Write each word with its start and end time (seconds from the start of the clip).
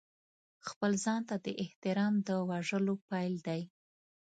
خپل 0.69 0.91
ځان 1.05 1.21
ته 1.29 1.35
د 1.45 1.47
احترام 1.63 2.13
د 2.27 2.29
وژلو 2.49 2.93
پیل 3.09 3.33
دی. 3.47 3.61